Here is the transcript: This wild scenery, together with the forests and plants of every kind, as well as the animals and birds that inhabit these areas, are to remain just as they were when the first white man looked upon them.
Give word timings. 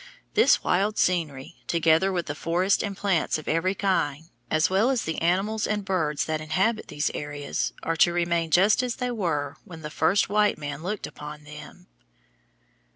This 0.33 0.63
wild 0.63 0.97
scenery, 0.97 1.57
together 1.67 2.11
with 2.11 2.25
the 2.25 2.33
forests 2.33 2.81
and 2.81 2.97
plants 2.97 3.37
of 3.37 3.47
every 3.47 3.75
kind, 3.75 4.31
as 4.49 4.67
well 4.67 4.89
as 4.89 5.03
the 5.03 5.21
animals 5.21 5.67
and 5.67 5.85
birds 5.85 6.25
that 6.25 6.41
inhabit 6.41 6.87
these 6.87 7.11
areas, 7.13 7.71
are 7.83 7.97
to 7.97 8.11
remain 8.11 8.49
just 8.49 8.81
as 8.81 8.95
they 8.95 9.11
were 9.11 9.57
when 9.63 9.83
the 9.83 9.91
first 9.91 10.27
white 10.27 10.57
man 10.57 10.81
looked 10.81 11.05
upon 11.05 11.43
them. 11.43 11.85